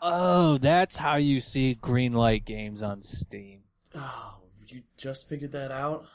[0.00, 3.60] Oh, that's how you see green light games on Steam.
[3.94, 6.06] Oh, you just figured that out?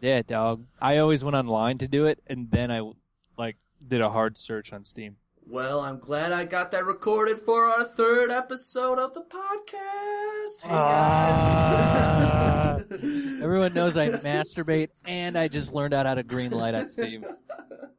[0.00, 0.64] Yeah, dog.
[0.80, 2.88] I always went online to do it, and then I
[3.36, 5.16] like did a hard search on Steam.
[5.44, 10.62] Well, I'm glad I got that recorded for our third episode of the podcast.
[10.62, 12.76] Hey Ah.
[12.88, 12.92] guys.
[13.42, 17.24] Everyone knows I masturbate, and I just learned out how to green light on Steam.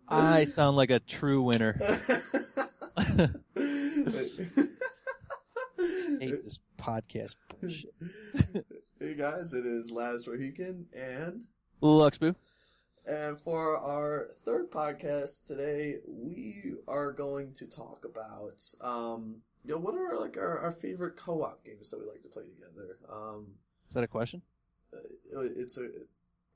[0.07, 1.77] I sound like a true winner.
[6.19, 7.93] hate this podcast bullshit.
[8.99, 11.45] hey guys, it is Laz Rohican and
[11.81, 12.35] Luxboo.
[13.05, 19.79] and for our third podcast today, we are going to talk about um you know
[19.79, 22.97] what are like our, our favorite co-op games that we like to play together.
[23.11, 23.55] Um
[23.89, 24.41] Is that a question?
[25.31, 25.89] it's a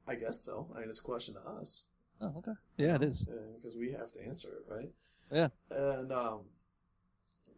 [0.07, 0.67] I guess so.
[0.75, 1.87] I mean it's a question to us.
[2.21, 2.53] Oh, okay.
[2.77, 3.25] Yeah, it is.
[3.55, 4.89] because we have to answer it, right?
[5.31, 5.49] Yeah.
[5.69, 6.45] And um,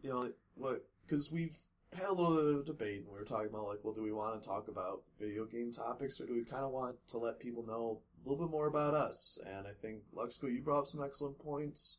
[0.02, 0.84] you know what?
[1.10, 1.56] Because we've
[1.98, 4.12] had a little bit of debate, and we were talking about like, well, do we
[4.12, 7.40] want to talk about video game topics, or do we kind of want to let
[7.40, 9.36] people know a little bit more about us?
[9.44, 11.98] And I think Luxco, you brought up some excellent points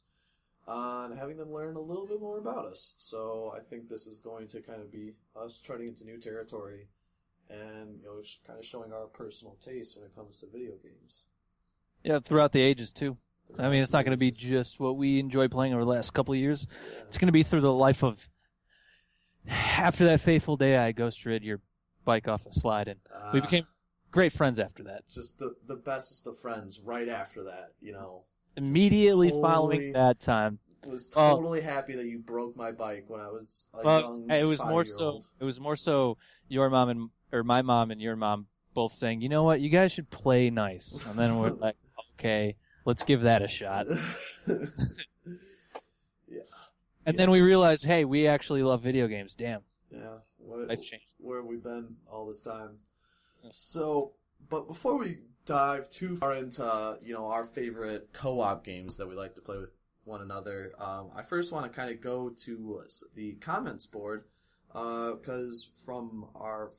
[0.65, 2.93] on having them learn a little bit more about us.
[2.95, 6.87] So I think this is going to kind of be us treading into new territory,
[7.49, 11.25] and you know, kind of showing our personal taste when it comes to video games.
[12.01, 13.17] Yeah, throughout the ages too.
[13.59, 16.13] I mean, it's not going to be just what we enjoy playing over the last
[16.13, 16.65] couple of years.
[16.71, 17.01] Yeah.
[17.07, 18.25] It's going to be through the life of.
[19.47, 21.59] After that fateful day, I ghost rid your
[22.05, 22.99] bike off a slide, and
[23.33, 23.41] we Ah.
[23.41, 23.65] became
[24.11, 25.07] great friends after that.
[25.09, 28.23] just the the bestest of friends right after that you know
[28.57, 31.35] Immediately Holy- following that time, was Oh.
[31.35, 34.59] totally happy that you broke my bike when i was a well, young it was
[34.63, 35.21] more so.
[35.39, 36.17] It was more so
[36.49, 39.61] your mom and or my mom and your mom both saying, "You know what?
[39.61, 41.77] You guys should play nice," and then we're like,
[42.15, 43.85] "Okay, let's give that a shot."
[47.05, 49.33] And then we realized, hey, we actually love video games.
[49.33, 51.05] Damn, yeah what, life changed.
[51.17, 52.77] where have we been all this time
[53.43, 53.49] Yeah.
[53.53, 54.13] so
[54.49, 59.15] but before we dive too far into you know our favorite co-op games that we
[59.15, 59.71] like to play with
[60.03, 62.81] one another um, i first want to kind of go to
[63.15, 64.23] the comments board
[64.73, 66.71] because from our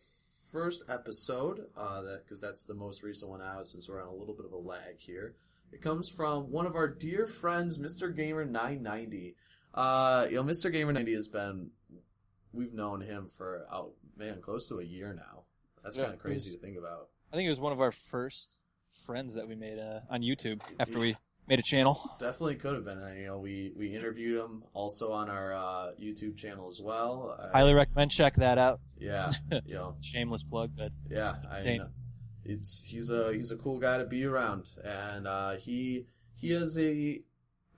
[0.51, 4.13] first episode uh, that because that's the most recent one out since we're on a
[4.15, 5.35] little bit of a lag here
[5.73, 9.35] it comes from one of our dear friends mr gamer 990
[9.75, 11.71] uh, you know mr gamer 90 has been
[12.53, 15.45] we've known him for out man close to a year now
[15.83, 17.81] that's Yeah, kind of crazy was- to think about I think it was one of
[17.81, 18.61] our first
[19.07, 21.17] friends that we made uh, on YouTube after we
[21.49, 21.99] made a channel.
[22.19, 22.99] Definitely could have been.
[22.99, 27.39] And, you know, we we interviewed him also on our uh, YouTube channel as well.
[27.43, 28.81] I- Highly recommend check that out.
[28.99, 29.31] Yeah,
[29.65, 31.37] you know, Shameless plug, but yeah.
[31.51, 31.89] I, Entertaining.
[32.45, 36.05] it's he's a he's a cool guy to be around, and uh, he
[36.37, 37.23] he has a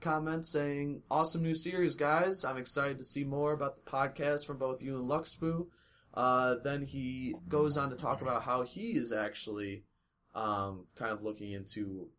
[0.05, 2.45] comment saying, "Awesome new series, guys!
[2.45, 5.67] I'm excited to see more about the podcast from both you and Luxboo."
[6.13, 9.83] Uh, then he goes on to talk about how he is actually
[10.35, 12.09] um, kind of looking into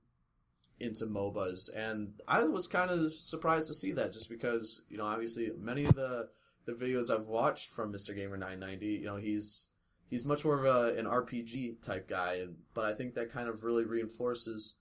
[0.80, 5.06] into MOBAs, and I was kind of surprised to see that, just because you know,
[5.06, 6.28] obviously, many of the
[6.66, 8.14] the videos I've watched from Mr.
[8.14, 9.68] Gamer 990, you know, he's
[10.10, 13.48] he's much more of a, an RPG type guy, and but I think that kind
[13.48, 14.76] of really reinforces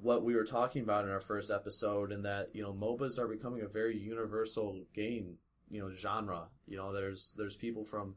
[0.00, 3.28] what we were talking about in our first episode, and that you know, MOBAs are
[3.28, 5.38] becoming a very universal game,
[5.70, 6.48] you know, genre.
[6.66, 8.16] You know, there's there's people from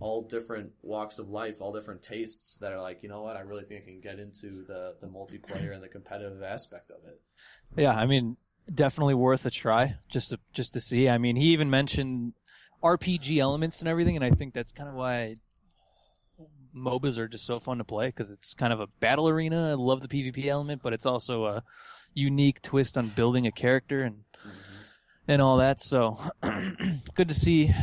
[0.00, 3.40] all different walks of life, all different tastes that are like, you know what, I
[3.40, 7.20] really think I can get into the the multiplayer and the competitive aspect of it.
[7.76, 8.36] yeah, I mean,
[8.72, 11.08] definitely worth a try just to just to see.
[11.08, 12.34] I mean, he even mentioned
[12.82, 15.34] RPG elements and everything, and I think that's kind of why
[16.74, 19.70] MOBAs are just so fun to play because it's kind of a battle arena.
[19.70, 21.62] I love the PvP element, but it's also a
[22.14, 24.24] unique twist on building a character and
[25.26, 25.80] and all that.
[25.80, 26.18] So
[27.14, 27.74] good to see.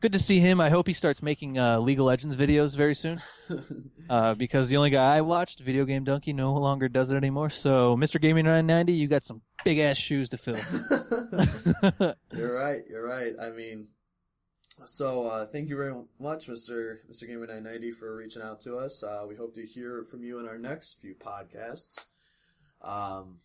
[0.00, 0.60] Good to see him.
[0.60, 3.20] I hope he starts making uh, League of Legends videos very soon.
[4.10, 7.48] Uh, because the only guy I watched, Video Game Donkey, no longer does it anymore.
[7.48, 8.20] So, Mr.
[8.20, 10.54] Gaming 990, you got some big ass shoes to fill.
[12.36, 12.82] you're right.
[12.90, 13.32] You're right.
[13.40, 13.88] I mean,
[14.84, 19.02] so uh, thank you very much, Mister Mister Gamer 990, for reaching out to us.
[19.02, 22.06] Uh, we hope to hear from you in our next few podcasts.
[22.82, 23.38] Um,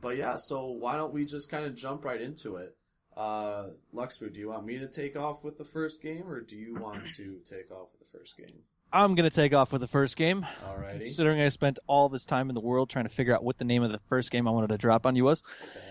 [0.00, 2.76] but yeah, so why don't we just kind of jump right into it?
[3.16, 6.56] Uh, Luxford, do you want me to take off with the first game, or do
[6.56, 8.62] you want to take off with the first game?
[8.92, 10.92] I'm gonna take off with the first game, Alrighty.
[10.92, 13.64] considering I spent all this time in the world trying to figure out what the
[13.64, 15.42] name of the first game I wanted to drop on you was.
[15.62, 15.84] Okay.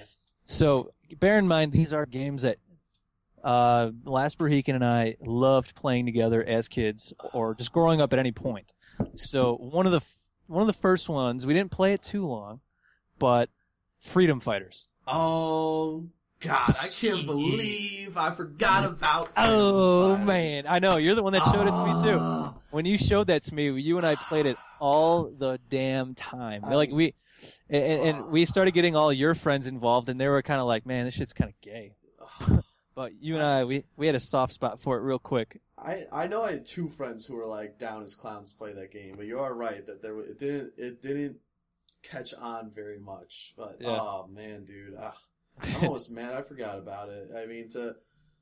[0.46, 2.58] So, bear in mind these are games that
[3.48, 8.20] uh, Last Berhekin and I loved playing together as kids, or just growing up at
[8.20, 8.74] any point.
[9.16, 10.02] So, one of the
[10.48, 12.60] one of the first ones we didn't play it too long,
[13.20, 13.50] but
[14.02, 14.90] Freedom Fighters.
[15.08, 16.08] Oh
[16.42, 19.30] God, I can't believe I forgot about.
[19.38, 22.18] Oh man, I know you're the one that showed it to me too.
[22.20, 22.54] Ah.
[22.72, 26.66] When you showed that to me, you and I played it all the damn time.
[26.66, 27.14] I like we,
[27.70, 30.86] and, and we started getting all your friends involved, and they were kind of like,
[30.86, 31.94] "Man, this shit's kind of gay."
[32.98, 35.62] But you and I, we we had a soft spot for it real quick.
[35.78, 38.92] I I know I had two friends who were like down as clowns play that
[38.92, 41.38] game, but you are right that there it didn't it didn't
[42.02, 43.54] catch on very much.
[43.56, 44.00] But Yeah.
[44.02, 45.16] oh man, dude, ah,
[45.62, 47.30] I'm almost mad I forgot about it.
[47.38, 47.98] I mean to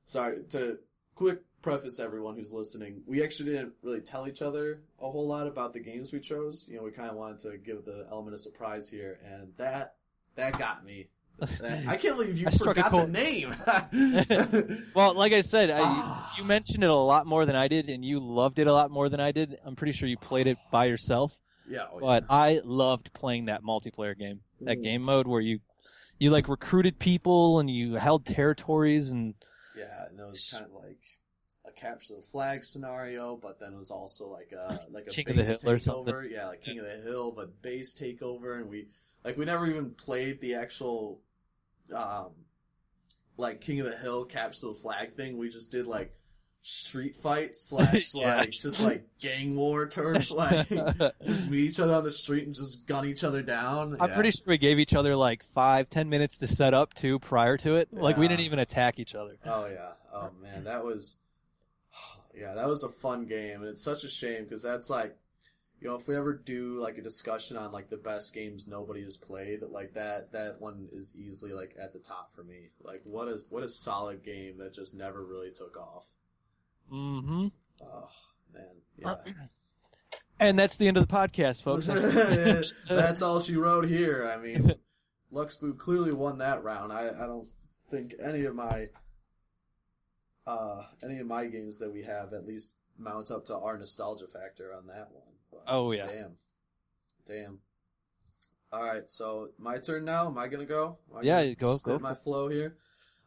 [0.06, 0.80] sorry to
[1.16, 3.02] quick preface everyone who's listening.
[3.06, 6.70] We actually didn't really tell each other a whole lot about the games we chose.
[6.72, 9.96] You know, we kind of wanted to give the element of surprise here, and that
[10.36, 11.10] that got me.
[11.42, 13.54] I can't believe you I forgot the name.
[14.96, 16.34] Well, like I said, I, Ah.
[16.38, 18.92] you mentioned it a lot more than I did, and you loved it a lot
[18.92, 19.58] more than I did.
[19.66, 21.38] I'm pretty sure you played it by yourself,
[21.68, 22.00] yeah, oh, yeah.
[22.00, 24.82] but I loved playing that multiplayer game, that Ooh.
[24.82, 25.60] game mode where you,
[26.20, 29.34] you like recruited people and you held territories and
[29.78, 31.02] Yeah, and it was kind of like
[31.68, 35.30] a capture the flag scenario, but then it was also like a like a King
[35.30, 36.14] of the base Hill or something.
[36.14, 36.32] takeover.
[36.32, 38.88] Yeah, like King of the Hill, but base takeover, and we
[39.26, 41.20] like we never even played the actual
[41.94, 42.30] um
[43.38, 45.38] like King of the Hill capture the flag thing.
[45.38, 46.14] We just did like
[46.62, 48.38] street fight slash Yeah.
[48.38, 50.68] like just like gang war turf like
[51.26, 53.98] just meet each other on the street and just gun each other down.
[54.00, 54.16] I'm Yeah.
[54.16, 57.58] pretty sure we gave each other like five, ten minutes to set up too prior
[57.58, 57.90] to it.
[57.94, 59.36] Like we didn't even attack each other.
[59.46, 59.92] Oh yeah.
[60.14, 61.20] Oh man, that was
[62.34, 65.16] yeah, that was a fun game, and it's such a shame because that's like,
[65.82, 69.04] you know, if we ever do like a discussion on like the best games nobody
[69.04, 72.70] has played, like that that one is easily like at the top for me.
[72.82, 76.08] Like what is what a solid game that just never really took off.
[76.90, 77.48] hmm
[77.84, 78.10] Oh
[78.54, 79.16] man, yeah.
[80.40, 81.88] And that's the end of the podcast, folks.
[82.90, 84.30] That's all she wrote here.
[84.30, 84.74] I mean,
[85.34, 86.92] Luxboo clearly won that round.
[86.92, 87.48] I, I don't
[87.90, 88.88] think any of my
[90.48, 94.28] uh any of my games that we have at least mount up to our nostalgia
[94.28, 95.35] factor on that one.
[95.56, 96.06] But Oh, yeah.
[96.08, 96.38] Damn.
[97.26, 97.60] Damn.
[98.72, 100.28] All right, so my turn now.
[100.28, 100.98] Am I gonna go?
[101.16, 102.00] I Yeah, gonna go- spit go.
[102.00, 102.76] my flow here.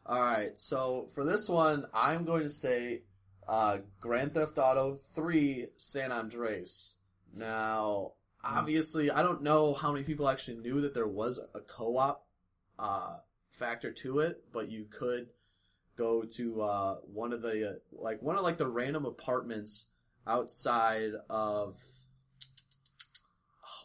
[0.05, 3.03] All right, so for this one, I'm going to say
[3.47, 6.99] uh, Grand Theft Auto 3 San Andreas.
[7.33, 12.25] Now, obviously, I don't know how many people actually knew that there was a co-op
[12.77, 13.17] uh,
[13.51, 15.29] factor to it, but you could
[15.97, 19.89] go to uh, one of the uh, like one of like the random apartments
[20.25, 21.77] outside of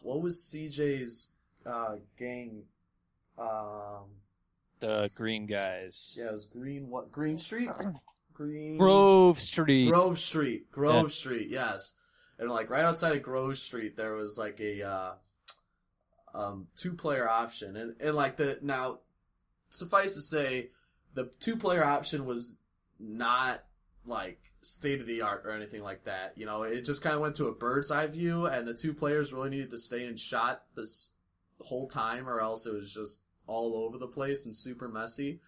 [0.01, 1.31] what was CJ's
[1.65, 2.63] uh, gang.
[3.37, 4.05] Um,
[4.79, 6.15] the green guys.
[6.19, 6.89] yeah, it was Green.
[6.89, 7.69] What Green Street?
[8.33, 9.89] Green Grove Street.
[9.89, 10.71] Grove Street.
[10.71, 11.07] Grove Yeah.
[11.09, 11.47] Street.
[11.49, 11.95] Yes,
[12.37, 15.11] and like right outside of Grove Street, there was like a uh,
[16.33, 18.99] um, two-player option, and and like the now,
[19.69, 20.69] suffice to say,
[21.13, 22.57] the two-player option was
[22.99, 23.63] not
[24.05, 26.33] like state of the art or anything like that.
[26.35, 28.93] You know, it just kind of went to a bird's eye view, and the two
[28.93, 31.15] players really needed to stay in shot this
[31.59, 35.39] whole time, or else it was just all over the place and super messy.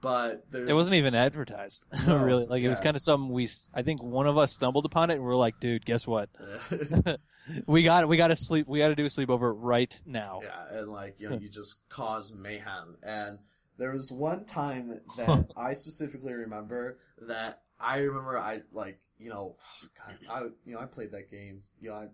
[0.00, 2.46] But there's It wasn't even advertised, No, really.
[2.46, 3.48] Like it was kind of something we.
[3.72, 6.28] I think one of us stumbled upon it, and we are like, "Dude, guess what?
[7.66, 8.68] We got we got to sleep.
[8.68, 11.88] We got to do a sleepover right now." Yeah, and like you know, you just
[11.88, 12.96] cause mayhem.
[13.02, 13.38] And
[13.76, 19.56] there was one time that I specifically remember that I remember I like you know,
[19.98, 21.62] God, I you know I played that game.
[21.80, 22.06] You know, I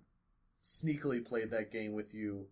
[0.62, 2.46] sneakily played that game with you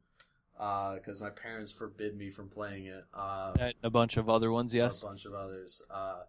[0.54, 3.04] because my parents forbid me from playing it.
[3.12, 5.02] Uh, And a bunch of other ones, yes.
[5.02, 5.82] a bunch of others.
[5.90, 6.20] Uh,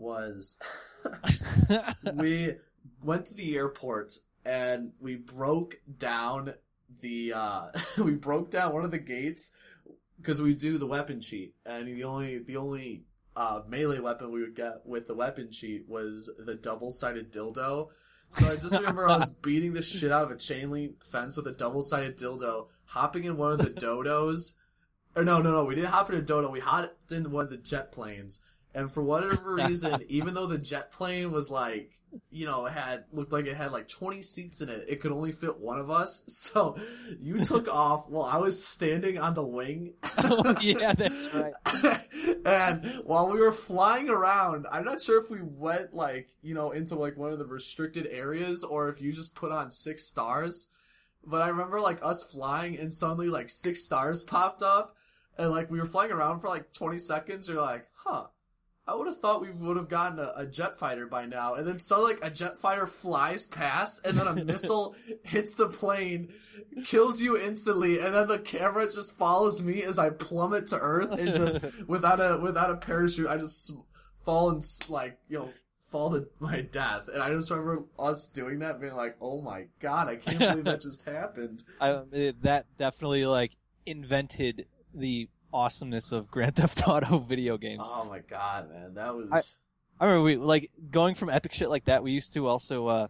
[0.00, 0.58] was
[2.14, 2.54] we
[3.02, 6.54] went to the airport and we broke down
[7.02, 7.68] the uh
[8.02, 9.54] we broke down one of the gates
[10.16, 13.04] because we do the weapon cheat and the only the only
[13.36, 17.88] uh melee weapon we would get with the weapon cheat was the double-sided dildo.
[18.30, 21.36] So i just remember i was beating the shit out of a chain link fence
[21.36, 24.56] with a double-sided dildo hopping in one of the dodos.
[25.16, 27.50] Or no no no we didn't hop in a dodo we hopped in one of
[27.50, 28.42] the jet planes
[28.74, 31.90] and for whatever reason, even though the jet plane was like,
[32.30, 35.12] you know, it had looked like it had like 20 seats in it, it could
[35.12, 36.24] only fit one of us.
[36.50, 36.76] So
[37.20, 39.94] you took off while I was standing on the wing.
[40.18, 41.52] oh, yeah, that's right.
[42.44, 46.72] and while we were flying around, I'm not sure if we went like, you know,
[46.72, 50.72] into like one of the restricted areas or if you just put on six stars.
[51.24, 54.96] But I remember like us flying and suddenly like six stars popped up
[55.38, 57.48] and like we were flying around for like 20 seconds.
[57.48, 58.26] You're like, huh,
[58.90, 61.64] I would have thought we would have gotten a, a jet fighter by now, and
[61.64, 66.32] then so like a jet fighter flies past, and then a missile hits the plane,
[66.84, 71.12] kills you instantly, and then the camera just follows me as I plummet to Earth,
[71.12, 73.72] and just without a without a parachute, I just
[74.24, 77.08] fall and like you know fall to my death.
[77.14, 80.64] And I just remember us doing that, being like, "Oh my god, I can't believe
[80.64, 82.02] that just happened." I,
[82.42, 83.52] that definitely like
[83.86, 87.80] invented the awesomeness of Grand Theft Auto video games.
[87.84, 89.30] Oh my god, man, that was.
[89.32, 89.40] I-
[90.02, 92.02] I remember we like going from epic shit like that.
[92.02, 93.08] We used to also uh,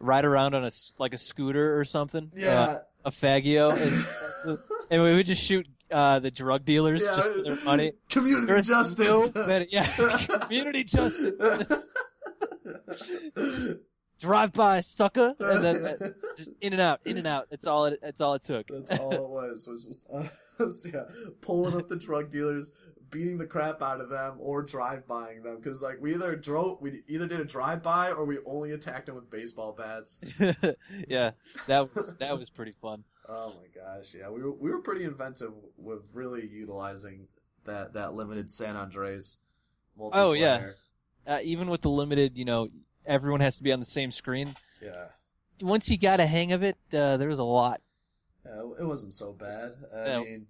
[0.00, 2.30] ride around on a like a scooter or something.
[2.34, 2.78] uh, yeah.
[3.04, 4.58] a Faggio, and,
[4.90, 7.16] and we would just shoot uh, the drug dealers Yeah.
[7.16, 7.92] just for their money.
[8.08, 9.34] Community There's justice.
[9.34, 9.86] no yeah,
[10.40, 11.38] community justice.
[14.22, 17.48] Drive by, sucker, and then uh, just in and out, in and out.
[17.50, 17.98] That's all it.
[18.00, 18.68] That's all it took.
[18.68, 19.66] That's all it was.
[19.68, 20.08] Was just
[20.60, 21.02] us, yeah,
[21.40, 22.72] pulling up the drug dealers,
[23.10, 25.56] beating the crap out of them, or drive buying them.
[25.56, 29.06] Because like we either drove, we either did a drive by, or we only attacked
[29.06, 30.22] them with baseball bats.
[31.08, 31.32] yeah,
[31.66, 33.02] that was that was pretty fun.
[33.28, 37.26] Oh my gosh, yeah, we were we were pretty inventive with really utilizing
[37.64, 39.42] that that limited San Andreas
[39.98, 40.10] multiplayer.
[40.14, 40.70] Oh, yeah.
[41.26, 42.68] Uh, even with the limited, you know,
[43.06, 44.56] everyone has to be on the same screen.
[44.82, 45.06] yeah.
[45.60, 47.80] Once you got a hang of it, uh, there was a lot.
[48.44, 49.72] Yeah, it wasn't so bad.
[49.94, 50.20] I Yeah.
[50.20, 50.46] mean,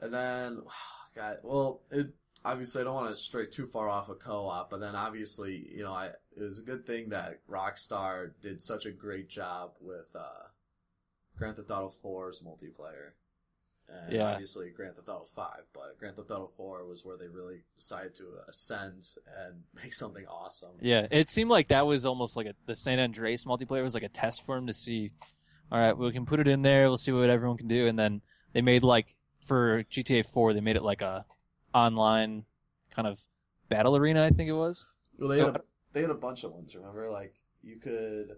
[0.00, 0.62] and then,
[1.14, 2.08] God, well, it
[2.44, 5.82] obviously I don't want to stray too far off of co-op, but then obviously, you
[5.84, 10.08] know, I it was a good thing that Rockstar did such a great job with
[10.18, 10.48] uh,
[11.36, 13.12] Grand Theft Auto 4's multiplayer.
[13.94, 14.32] And Yeah.
[14.32, 18.14] obviously Grand Theft Auto 5, but Grand Theft Auto 4 was where they really decided
[18.16, 19.06] to ascend
[19.38, 20.72] and make something awesome.
[20.80, 24.02] Yeah, it seemed like that was almost like a the San Andreas multiplayer was like
[24.02, 25.12] a test for him to see.
[25.72, 26.88] All right, we can put it in there.
[26.88, 28.20] We'll see what everyone can do, and then
[28.52, 31.24] they made like for GTA 4, they made it like a
[31.74, 32.44] online
[32.90, 33.20] kind of
[33.68, 34.24] battle arena.
[34.24, 34.84] I think it was.
[35.18, 35.60] Well, they had Oh, a,
[35.92, 36.74] they had a bunch of ones.
[36.76, 38.36] Remember, like you could.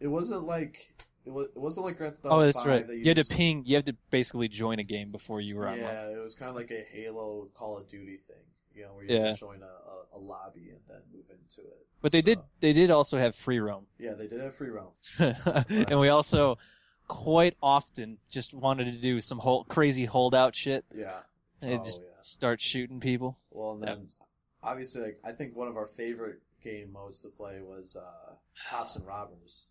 [0.00, 0.94] It wasn't like
[1.26, 1.46] it was.
[1.48, 2.86] It wasn't like Grand Theft Auto Oh, that's 5 right.
[2.86, 3.64] That You had to ping.
[3.66, 5.80] You had to basically join a game before you were online.
[5.82, 8.36] Yeah, it was kind of like a Halo Call of Duty thing.
[8.74, 9.32] You know, where you Yeah.
[9.32, 11.86] join a, a, a lobby and then move into it.
[12.02, 12.38] But they did.
[12.60, 14.92] They did also have free roam, Yeah, they did have free roam.
[15.18, 16.56] and we also
[17.08, 21.20] quite often just wanted to do some whole crazy holdout shit Yeah.
[21.60, 22.08] and Oh, just yeah.
[22.20, 23.36] start shooting people.
[23.50, 24.06] Well, and then
[24.62, 28.34] obviously, like, I think one of our favorite game modes to play was uh,
[28.70, 29.68] Cops and Robbers.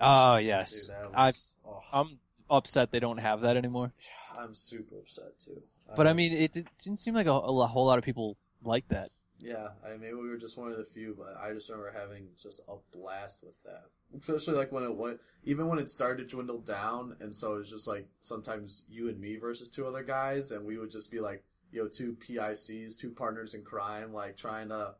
[0.00, 1.54] Oh Dude, yes, I- was.
[1.66, 2.18] oh, I'm
[2.50, 3.92] upset they don't have that anymore.
[4.38, 5.62] I'm super upset too.
[5.96, 8.88] But I mean, it, it didn't seem like a, a whole lot of people like
[8.88, 9.10] that.
[9.38, 11.92] Yeah, I mean, maybe we were just one of the few, but I just remember
[11.96, 13.84] having just a blast with that.
[14.18, 17.58] Especially like when it went, even when it started to dwindle down, and so it
[17.58, 21.10] was just like sometimes you and me versus two other guys, and we would just
[21.10, 24.94] be like, you know, two PICs, two partners in crime, like trying to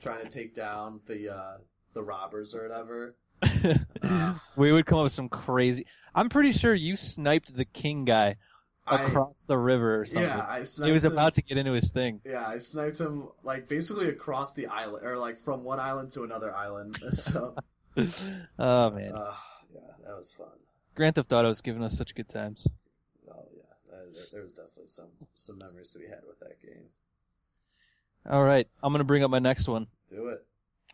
[0.00, 1.56] trying to take down the uh
[1.94, 3.16] the robbers or whatever.
[4.56, 5.86] We would come up with some crazy.
[6.14, 8.36] I'm pretty sure you sniped the king guy
[8.86, 10.24] I across the river or something.
[10.24, 12.20] yeah, I sniped he was him- about to get into his thing.
[12.24, 16.24] Yeah, I sniped him like basically across the island, or like from one island to
[16.24, 16.98] another island.
[17.12, 17.54] So,
[18.58, 19.34] oh man, uh,
[19.72, 20.48] yeah, that was fun.
[20.94, 22.66] Grand Theft Auto's given us such good times.
[23.28, 26.60] Oh yeah, uh, there, there was definitely some some memories to be had with that
[26.62, 26.86] game.
[28.28, 29.86] All right, I'm gonna bring up my next one.
[30.10, 30.44] Do it.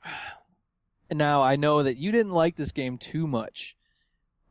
[1.11, 3.77] Now I know that you didn't like this game too much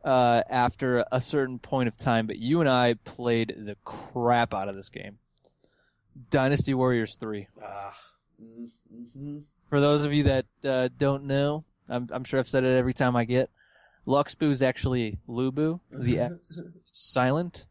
[0.04, 4.70] uh, after a certain point of time, but you and I played the crap out
[4.70, 5.18] of this game.
[6.30, 7.48] Dynasty Warriors 3.
[7.62, 7.98] Ah,
[8.42, 9.40] mm-hmm.
[9.70, 12.94] For those of you that uh, don't know, I'm, I'm sure I've said it every
[12.94, 13.50] time I get.
[14.08, 15.80] Luxbu is actually Lubu.
[15.92, 17.66] The X silent.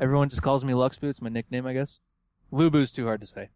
[0.00, 1.04] Everyone just calls me Luxbu.
[1.04, 2.00] It's my nickname, I guess.
[2.52, 3.48] Lubu's too hard to say.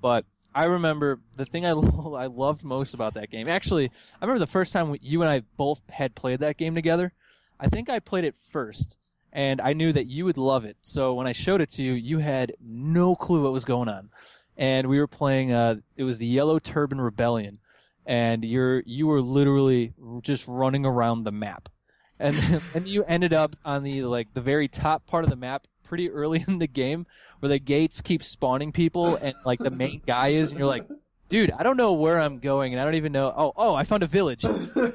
[0.00, 0.24] But
[0.54, 3.48] I remember the thing I, I loved most about that game.
[3.48, 3.86] Actually,
[4.20, 7.12] I remember the first time you and I both had played that game together.
[7.58, 8.96] I think I played it first,
[9.32, 10.76] and I knew that you would love it.
[10.82, 14.10] So when I showed it to you, you had no clue what was going on.
[14.56, 15.52] And we were playing.
[15.52, 17.58] Uh, it was the Yellow Turban Rebellion,
[18.04, 21.70] and you're you were literally just running around the map,
[22.18, 22.36] and
[22.74, 26.10] and you ended up on the like the very top part of the map pretty
[26.10, 27.06] early in the game
[27.42, 30.86] where the gates keep spawning people and like the main guy is and you're like
[31.28, 33.82] dude i don't know where i'm going and i don't even know oh oh i
[33.82, 34.44] found a village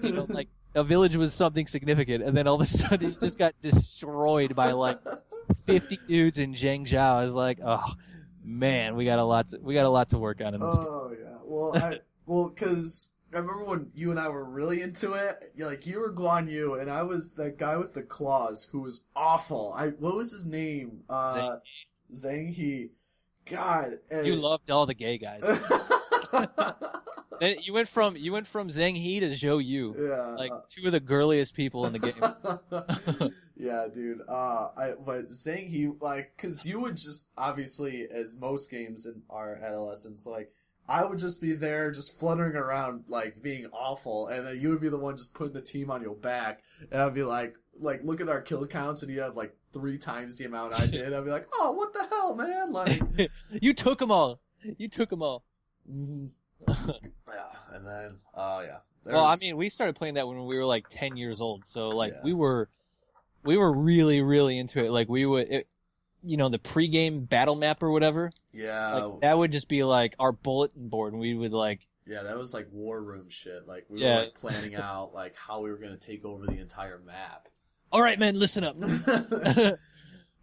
[0.02, 3.20] you know like a village was something significant and then all of a sudden it
[3.20, 4.98] just got destroyed by like
[5.66, 6.98] 50 dudes in Zhengzhou.
[6.98, 7.84] i was like oh
[8.46, 10.76] man we got a lot to, we got a lot to work on in this
[10.76, 10.86] game.
[10.88, 11.38] Oh yeah.
[11.46, 15.52] Well, I well because I remember when you and I were really into it.
[15.58, 19.06] like you were Guan Yu, and I was that guy with the claws who was
[19.16, 19.74] awful.
[19.76, 21.04] I what was his name?
[21.10, 21.58] Uh,
[22.12, 22.90] Zhang He.
[23.46, 25.44] God, and- You loved all the gay guys.
[27.40, 30.92] You went from you went from Zhang He to Zhou Yu, yeah, like two of
[30.92, 33.32] the girliest people in the game.
[33.56, 34.22] yeah, dude.
[34.28, 39.22] Uh, I but Zhang he like because you would just obviously as most games in
[39.30, 40.52] our adolescence like.
[40.90, 44.80] I would just be there, just fluttering around, like being awful, and then you would
[44.80, 48.06] be the one just putting the team on your back, and I'd be like, like
[48.06, 51.14] look at our kill counts, and you have like three times the amount I did.
[51.14, 52.72] I'd be like, oh, what the hell, man?
[52.72, 53.02] Like,
[53.62, 54.40] you took them all.
[54.78, 55.44] You took them all.
[55.90, 56.30] mhm.
[56.68, 56.96] yeah,
[57.72, 58.80] and then, oh yeah.
[59.06, 61.90] Well, I mean, we started playing that when we were like ten years old, so
[61.90, 62.22] like Yeah.
[62.24, 62.68] we were,
[63.44, 64.92] we were really, really into it.
[64.92, 65.68] Like we would, it,
[66.24, 68.32] you know, the pregame battle map or whatever.
[68.52, 72.24] yeah, Like that would just be like our bulletin board, and we would like, Yeah,
[72.24, 73.66] that was like war room shit.
[73.68, 74.16] Like we Yeah.
[74.16, 77.48] were like planning out like how we were gonna take over the entire map.
[77.92, 78.76] All right, man, listen up.
[78.78, 79.80] we start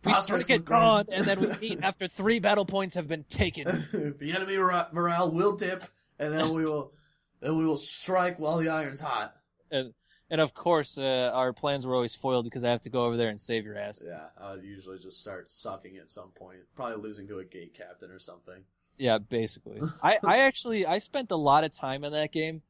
[0.03, 3.25] Prospects to get look gone, and then we meet after three battle points have been
[3.25, 3.65] taken.
[3.93, 5.85] the enemy mora- morale will dip,
[6.19, 6.93] and then we will,
[7.41, 9.33] then we will strike while the iron's hot.
[9.71, 9.95] and
[10.31, 13.17] and of course, uh, our plans were always foiled because I have to go over
[13.17, 14.05] there and save your ass.
[14.07, 17.75] Yeah, I would usually just start sucking at some point, probably losing to a gate
[17.75, 18.65] captain or something.
[18.97, 19.81] Yeah, basically.
[20.03, 22.63] I, I actually I spent a lot of time in that game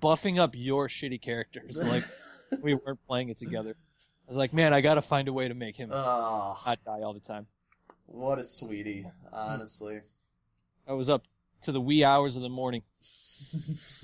[0.00, 1.82] buffing up your shitty characters.
[1.82, 2.04] Like
[2.62, 3.76] we weren't playing it together.
[4.26, 7.02] I was like, man, I gotta find a way to make him oh, not die
[7.02, 7.46] all the time.
[8.06, 10.00] what a sweetie, honestly.
[10.86, 11.24] I was up
[11.62, 12.82] to the wee hours of the morning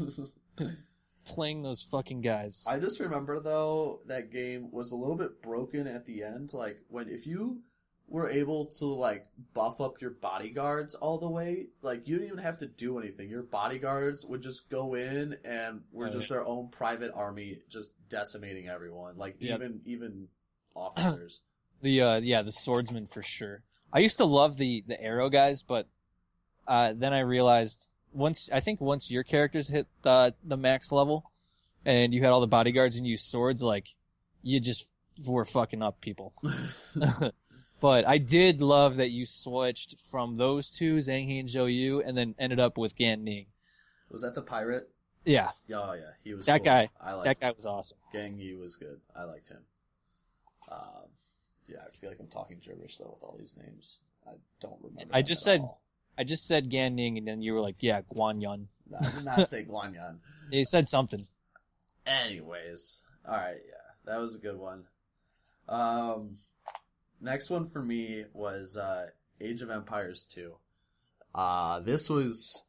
[1.27, 2.65] playing those fucking guys.
[2.67, 6.55] I just remember though that game was a little bit broken at the end.
[6.55, 7.61] Like when if you
[8.09, 12.43] were able to like buff up your bodyguards all the way, like you didn't even
[12.43, 13.29] have to do anything.
[13.29, 16.13] Your bodyguards would just go in and were Right.
[16.15, 19.19] just their own private army, just decimating everyone.
[19.19, 19.57] Like Yep.
[19.61, 20.29] even even
[20.75, 21.43] officers.
[21.81, 23.63] The uh yeah, the swordsman for sure.
[23.93, 25.87] I used to love the the arrow guys, but
[26.67, 31.31] uh then I realized once I think once your characters hit the the max level
[31.85, 33.95] and you had all the bodyguards and used swords, like
[34.43, 34.89] you just
[35.27, 36.33] were fucking up people.
[37.81, 42.03] but I did love that you switched from those two, Zhang He and Zhou Yu,
[42.03, 43.47] and then ended up with Gan Ning.
[44.11, 44.91] was that the pirate?
[45.25, 46.65] Yeah, Oh yeah, he was That cool.
[46.67, 46.91] guy.
[47.01, 47.99] I like that guy was awesome.
[48.13, 49.01] Gang Yi was good.
[49.15, 49.59] I liked him.
[50.71, 51.09] Um,
[51.69, 54.01] yeah, I feel like I'm talking gibberish though with all these names.
[54.27, 55.15] I don't remember.
[55.15, 55.83] I just said- all.
[56.21, 58.67] I just said Gan Ning, and then you were like, yeah, Guan Yun.
[58.91, 60.17] No, I did not say Guanyan.
[60.51, 61.29] He said something.
[62.07, 64.85] Anyways, all right, yeah, that was a good one.
[65.69, 66.37] Um,
[67.21, 69.07] next one for me was uh,
[69.41, 70.55] Age of Empires two.
[71.35, 72.67] Uh, this was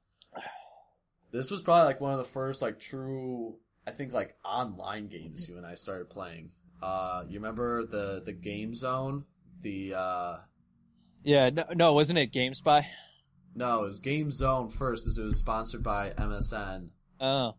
[1.32, 3.58] this was probably like one of the first like true,
[3.88, 6.52] I think like online games you and I started playing.
[6.82, 9.26] Uh, you remember the the Game Zone?
[9.62, 10.38] The uh,
[11.24, 12.86] Yeah, no, no wasn't it GameSpy?
[13.56, 16.90] no, it was Game Zone first, as it was sponsored by MSN.
[17.20, 17.56] Oh,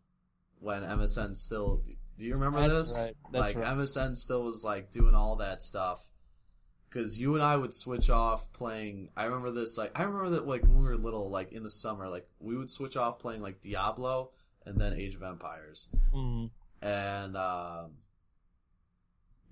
[0.59, 1.83] when MSN still.
[2.19, 2.99] Do you remember That's this?
[3.07, 3.17] right.
[3.33, 3.77] That's like right.
[3.79, 6.07] MSN still was like doing all that stuff.
[6.91, 9.11] Because you and I would switch off playing.
[9.17, 9.79] I remember this.
[9.79, 12.57] Like I remember that like when we were little, like in the summer, like we
[12.57, 14.31] would switch off playing like Diablo
[14.67, 15.89] and then Age of Empires.
[16.13, 16.51] mm.
[16.83, 17.91] And um,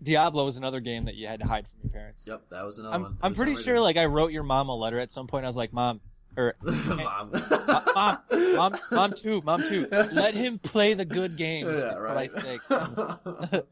[0.02, 2.26] Diablo was another game that you had to hide from your parents.
[2.26, 3.18] yep, that was another I'm, one.
[3.22, 5.44] I'm pretty sure like I wrote your mom a letter at some point.
[5.44, 6.00] I was like, Mom,
[6.36, 7.32] or mom,
[7.94, 8.18] mom,
[8.56, 9.86] mom, mom too, mom too.
[9.90, 12.30] Let him play the good games Yeah, for right.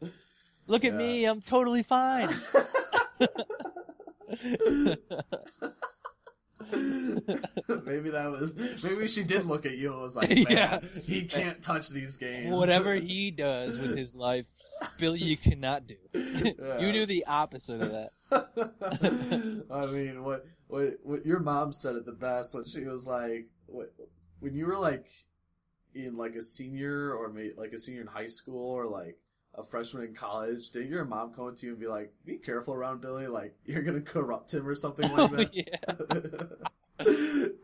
[0.68, 0.98] Look at Yeah.
[0.98, 2.28] me, I'm totally fine.
[7.84, 10.80] maybe that was maybe she did look at you and was like, Man, Yeah.
[11.04, 12.54] he can't touch these games.
[12.56, 14.46] Whatever he does with his life,
[14.98, 15.96] Billy, you cannot do.
[16.12, 16.78] Yeah.
[16.80, 19.64] You do the opposite of that.
[19.70, 23.46] I mean, what what what your mom said it the best when she was like,
[23.68, 23.88] what,
[24.40, 25.06] when you were like
[25.94, 29.16] in like a senior or like a senior in high school or like
[29.56, 32.74] a freshman in college, did your mom come to you and be like, "Be careful
[32.74, 35.54] around Billy, like you're gonna corrupt him or something like that"?
[35.54, 36.44] yeah.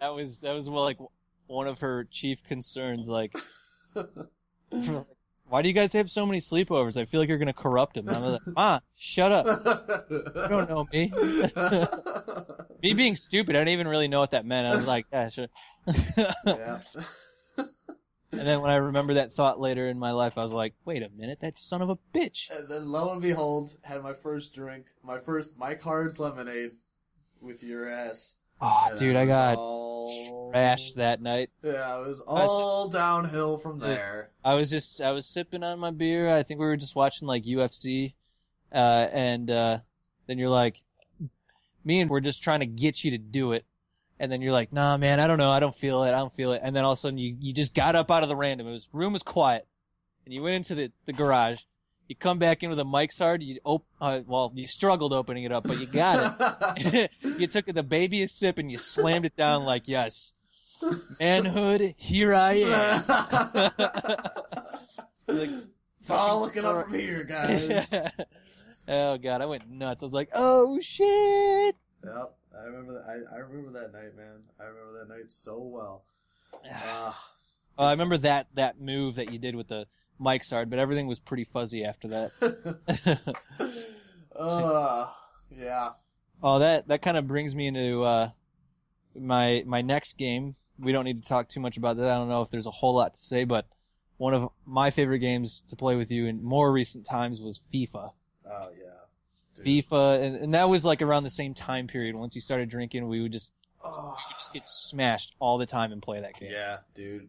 [0.00, 0.98] That was that was well, like
[1.46, 3.08] one of her chief concerns.
[3.08, 3.34] Like,
[5.48, 7.00] why do you guys have so many sleepovers?
[7.00, 8.08] I feel like you're gonna corrupt him.
[8.08, 9.46] And I'm like, Ma, shut up.
[10.10, 11.12] You don't know me.
[12.82, 14.66] Me being stupid, I didn't even really know what that meant.
[14.66, 15.46] I was like, yeah, sure.
[16.46, 16.80] yeah.
[18.32, 21.02] And then when I remember that thought later in my life, I was like, wait
[21.02, 22.50] a minute, that son of a bitch.
[22.50, 26.72] And then lo and behold, had my first drink, my first Mike's Hard lemonade
[27.42, 28.38] with your ass.
[28.60, 30.52] Oh, And dude, I got all...
[30.54, 31.50] trashed that night.
[31.62, 34.30] Yeah, it was all downhill from there.
[34.44, 36.28] I was just I was sipping on my beer.
[36.28, 38.14] I think we were just watching like UFC,
[38.72, 39.78] uh, and uh,
[40.26, 40.80] then you're like,
[41.84, 43.64] me and we're just trying to get you to do it,
[44.22, 46.32] and then you're like, nah, man, I don't know, I don't feel it, I don't
[46.32, 48.28] feel it, and then all of a sudden you you just got up out of
[48.28, 48.68] the random.
[48.68, 49.66] It was room was quiet,
[50.24, 51.62] and you went into the the garage.
[52.06, 53.42] You come back in with a Mike's hard.
[53.42, 56.36] You op- uh, well, you struggled opening it up, but you got
[56.86, 57.10] it.
[57.38, 60.34] you took the baby a sip and you slammed it down like, yes,
[61.18, 62.70] manhood, here I am.
[65.26, 65.50] like,
[66.00, 67.92] it's all looking up from here, guys.
[68.86, 70.04] oh god, I went nuts.
[70.04, 71.74] I was like, oh shit.
[72.04, 73.04] Yep, I remember that.
[73.06, 74.42] I, I remember that night, man.
[74.60, 76.04] I remember that night so well.
[76.64, 77.12] Uh,
[77.78, 79.86] I remember that that move that you did with the
[80.20, 83.26] mic hard, but everything was pretty fuzzy after that.
[84.36, 85.06] uh,
[85.50, 85.90] yeah.
[86.42, 88.30] oh, that that kind of brings me into uh,
[89.18, 90.54] my my next game.
[90.78, 92.08] We don't need to talk too much about that.
[92.08, 93.66] I don't know if there's a whole lot to say, but
[94.16, 98.12] one of my favorite games to play with you in more recent times was FIFA.
[98.46, 99.01] Oh yeah.
[99.58, 102.14] FIFA, and, and that was like around the same time period.
[102.14, 103.52] Once you started drinking, we would just
[103.84, 106.52] Oh, we just get smashed all the time and play that game.
[106.52, 107.28] yeah, dude.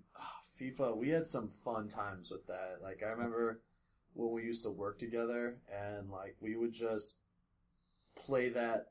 [0.60, 0.98] FIFA.
[0.98, 2.78] We had some fun times with that.
[2.82, 3.62] Like I remember
[4.14, 7.20] when we used to work together, and like we would just
[8.16, 8.90] play that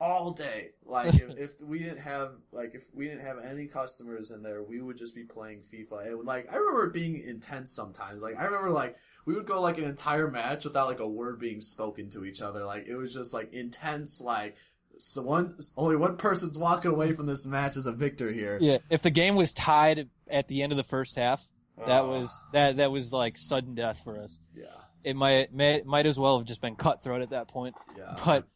[0.00, 0.70] all day.
[0.84, 4.62] Like if, if we didn't have like if we didn't have any customers in there,
[4.62, 6.06] we would just be playing FIFA.
[6.06, 8.22] And like I remember it being intense sometimes.
[8.22, 11.38] Like I remember like we would go like an entire match without like a word
[11.38, 12.64] being spoken to each other.
[12.64, 14.22] Like it was just like intense.
[14.22, 14.56] Like
[14.98, 18.56] so one only one person's walking away from this match as a victor here.
[18.60, 21.46] Yeah, if the game was tied at the end of the first half,
[21.86, 24.40] that Oh, was that that was like sudden death for us.
[24.54, 24.66] yeah
[25.04, 27.74] It might may, might as well have just been cutthroat at that point.
[27.98, 28.16] yeah.
[28.24, 28.46] But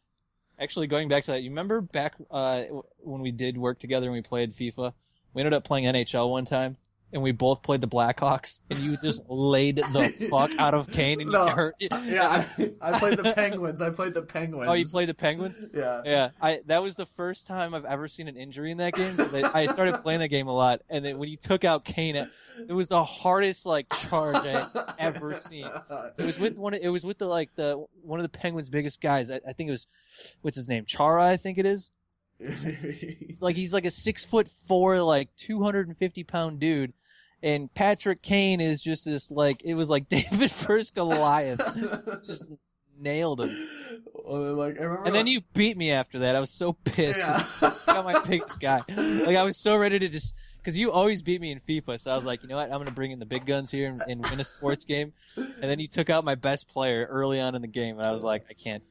[0.59, 2.63] actually, going back to that, you remember back uh,
[2.99, 4.93] when we did work together and we played FIFA?
[5.33, 6.75] We ended up playing NHL one time,
[7.13, 11.21] and we both played the Blackhawks, and you just laid the fuck out of Kane,
[11.21, 11.45] and No.
[11.45, 11.75] you hurt.
[11.79, 13.81] yeah, I, I played the Penguins.
[13.81, 14.69] I played the Penguins.
[14.69, 15.59] Oh, you played the Penguins?
[15.73, 16.01] Yeah.
[16.05, 19.13] Yeah, I that was the first time I've ever seen an injury in that game.
[19.53, 22.27] I started playing that game a lot, and then when you took out Kane, it,
[22.67, 24.65] it was the hardest like charge I
[24.99, 25.65] ever seen.
[26.17, 26.73] It was with one.
[26.73, 29.31] Of, it was with the like the one of the Penguins' biggest guys.
[29.31, 29.87] I, I think it was
[30.41, 31.25] what's his name, Chara.
[31.25, 31.57] I think.
[31.59, 31.91] It's
[33.41, 36.93] like he's like a six foot four, like two hundred and fifty pound dude,
[37.43, 41.61] and Patrick Kane is just this like it was like David versus Goliath.
[42.27, 42.51] Just
[42.99, 43.67] nailed him.
[44.13, 44.77] Well, like.
[44.79, 46.35] And then you beat me after that.
[46.35, 47.19] I was so pissed.
[47.19, 47.41] Yeah.
[47.87, 48.81] got my biggest guy.
[48.87, 52.11] Like I was so ready to just because you always beat me in FIFA, so
[52.11, 53.99] I was like, you know what, I'm gonna bring in the big guns here and,
[54.07, 55.13] and win a sports game.
[55.35, 58.11] And then you took out my best player early on in the game, and I
[58.11, 58.83] was like, I can't.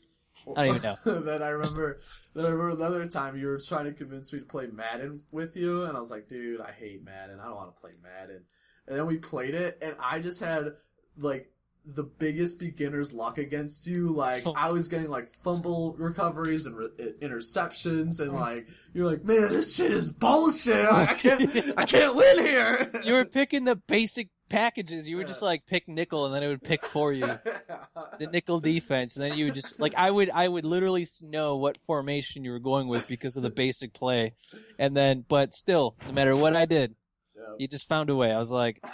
[0.56, 1.20] I don't even know.
[1.20, 2.00] then I remember.
[2.34, 5.56] Then I remember another time you were trying to convince me to play Madden with
[5.56, 7.40] you, and I was like, dude, I hate Madden.
[7.40, 8.44] I don't want to play Madden.
[8.86, 10.72] And then we played it, and I just had
[11.16, 11.50] like
[11.84, 14.08] the biggest beginner's luck against you.
[14.08, 14.44] Like.
[14.56, 19.76] I was getting like fumble recoveries and re- interceptions, and like you're like, man, this
[19.76, 20.86] shit is bullshit.
[20.86, 21.42] I can't,
[21.78, 22.90] I can't win here.
[23.04, 25.08] You were picking the basic packages.
[25.08, 27.26] You would just like pick nickel, and then it would pick for you
[28.18, 31.56] the nickel defense, and then you would just like I would I would literally know
[31.56, 34.34] what formation you were going with because of the basic play,
[34.78, 36.94] and then but still, no matter what I did,
[37.34, 37.54] Yeah.
[37.58, 38.30] you just found a way.
[38.32, 38.84] I was like,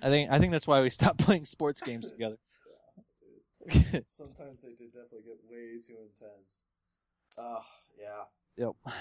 [0.00, 2.36] I think I think that's why we stopped playing sports games together.
[4.06, 6.64] Sometimes they did definitely get way too intense.
[7.38, 7.60] Uh,
[7.98, 8.24] yeah.
[8.56, 8.94] Yep.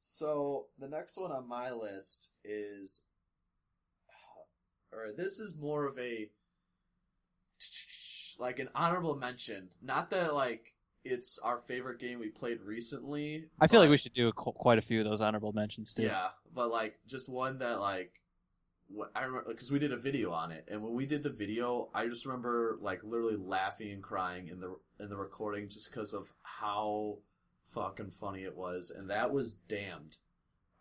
[0.00, 3.04] So the next one on my list is,
[4.96, 6.30] or this is more of a,
[8.38, 9.68] like an honorable mention.
[9.82, 13.46] Not that like it's our favorite game we played recently.
[13.60, 16.04] I feel like we should do qu- quite a few of those honorable mentions too.
[16.04, 18.20] yeah, but like just one that like
[18.88, 21.30] what I remember because we did a video on it, and when we did the
[21.30, 25.90] video, I just remember like literally laughing and crying in the in the recording just
[25.90, 27.18] because of how
[27.68, 30.18] fucking funny it was, and that was Damned.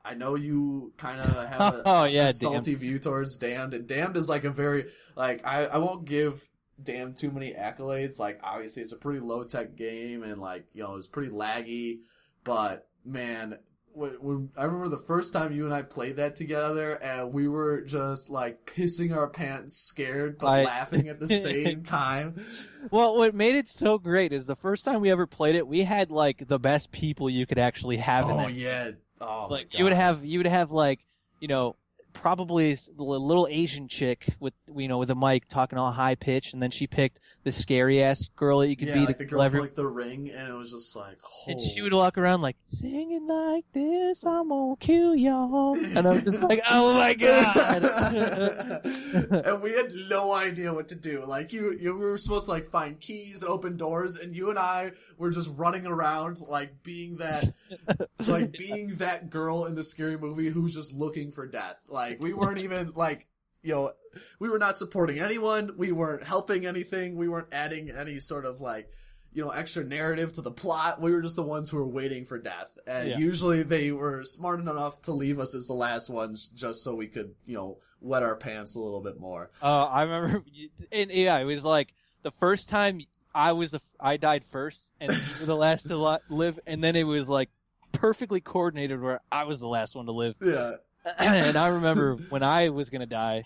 [0.06, 3.88] I know you kind of have a, Oh, yeah, a salty view towards Damned, and
[3.88, 4.86] Damned is like a very
[5.16, 6.48] like I I won't give
[6.82, 8.20] Damned too many accolades.
[8.20, 12.00] Like obviously it's a pretty low tech game, and like you know it's pretty laggy,
[12.44, 13.58] but man,
[13.94, 17.48] when, when I remember the first time you and I played that together, and we
[17.48, 22.44] were just like pissing our pants, scared but I- laughing at the same time.
[22.92, 25.84] Well, what made it so great is the first time we ever played it, we
[25.84, 28.54] had like the best people you could actually have in Oh that.
[28.54, 28.92] yeah,
[29.24, 31.00] oh Like you would have you would have like
[31.40, 31.76] you know
[32.14, 36.54] probably a little Asian chick with you know with a mic talking all high pitch,
[36.54, 39.26] and then she picked the scary ass girl that you could yeah, be like the
[39.26, 42.42] girl from like the ring, and it was just like, And she would walk around
[42.42, 47.84] like singing like this, I'm gonna kill y'all, and I'm just like, oh my god.
[49.46, 51.26] and we had no idea what to do.
[51.26, 54.50] Like you, you we were supposed to like find keys and open doors, and you
[54.50, 57.46] and I were just running around like being that,
[58.28, 61.80] like being that girl in the scary movie who's just looking for death.
[61.90, 63.28] Like we weren't even like,
[63.62, 63.92] you know,
[64.40, 65.72] we were not supporting anyone.
[65.78, 67.16] We weren't helping anything.
[67.16, 68.90] We weren't adding any sort of like.
[69.36, 71.02] You know, extra narrative to the plot.
[71.02, 73.18] We were just the ones who were waiting for death, and Yeah.
[73.18, 77.08] usually they were smart enough to leave us as the last ones, just so we
[77.08, 79.50] could, you know, wet our pants a little bit more.
[79.60, 80.44] Uh, I remember,
[80.92, 83.02] and yeah, it was like the first time
[83.34, 86.96] I was the I died first, and you were the last to live, and then
[86.96, 87.50] it was like
[87.92, 90.36] perfectly coordinated where I was the last one to live.
[90.44, 90.74] Yeah,
[91.20, 93.44] and I remember when I was gonna die,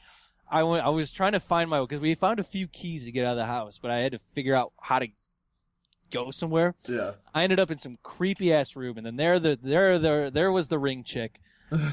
[0.50, 0.86] I went.
[0.86, 3.32] I was trying to find my because we found a few keys to get out
[3.32, 5.08] of the house, but I had to figure out how to
[6.12, 6.74] go somewhere.
[6.88, 7.12] yeah.
[7.34, 10.52] I ended up in some creepy ass room, and then there the there there there
[10.52, 11.40] was the ring chick.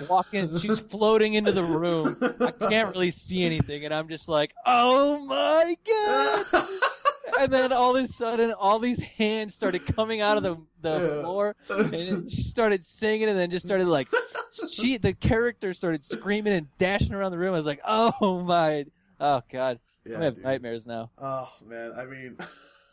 [0.08, 2.16] Walking, she's floating into the room.
[2.40, 6.64] I can't really see anything, and I'm just like, "Oh my god!"
[7.40, 11.20] And then all of a sudden, all these hands started coming out of the the
[11.22, 14.06] floor, and she started singing, and then just started like,
[14.74, 17.54] she the character started screaming and dashing around the room.
[17.54, 18.84] I was like, "Oh my,
[19.20, 20.44] oh god, yeah, I have dude.
[20.44, 22.36] nightmares now." Oh man, I mean,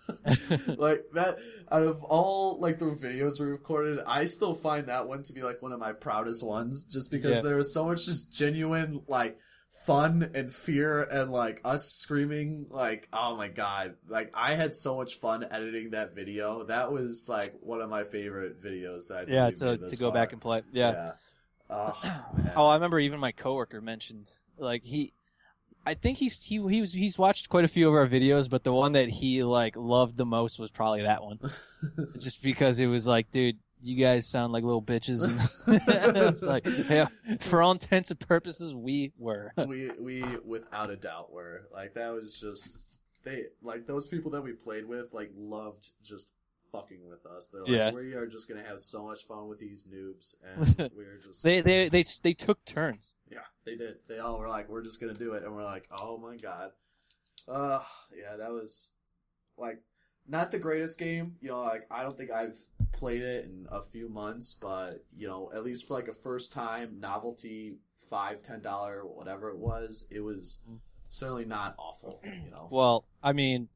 [0.78, 1.38] like that.
[1.72, 5.42] Out of all like the videos we recorded, I still find that one to be
[5.44, 7.42] like one of my proudest ones, just because Yeah.
[7.42, 9.38] there was so much just genuine like
[9.72, 14.98] fun and fear and like us screaming like oh my god like i had so
[14.98, 19.32] much fun editing that video that was like one of my favorite videos that I
[19.32, 20.14] yeah, to to go far.
[20.14, 20.62] back and play.
[20.74, 20.92] Yeah.
[20.92, 21.12] yeah,
[21.72, 22.22] Oh.
[22.56, 25.14] Oh, I remember even my coworker mentioned like he
[25.86, 28.64] I think he's he he was he's watched quite a few of our videos, but
[28.64, 31.40] the one that he like loved the most was probably that one.
[32.20, 35.24] Just because it was like, dude, you guys sound like little bitches
[36.08, 37.08] and I was like, yeah,
[37.40, 39.52] for all intents and purposes we were.
[39.68, 42.80] we we without a doubt were like that was just
[43.24, 46.30] they like those people that we played with like loved just
[46.72, 47.50] fucking with us.
[47.50, 47.92] They're like Yeah.
[47.92, 51.62] we are just gonna have so much fun with these noobs and we're just they
[51.62, 53.16] they they they took turns.
[53.30, 55.88] yeah they did they all were like we're just gonna do it and we're like
[56.00, 56.72] oh my god
[57.48, 57.82] uh
[58.18, 58.92] yeah that was
[59.58, 59.82] like
[60.28, 62.56] not the greatest game you know like I don't think I've
[62.92, 66.54] played it in a few months but you know at least for like a first
[66.54, 67.78] time novelty
[68.10, 70.64] five ten dollar whatever it was it was
[71.12, 72.68] certainly not awful you know?
[72.72, 73.68] Well, I mean,